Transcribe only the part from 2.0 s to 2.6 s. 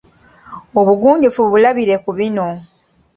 ku bino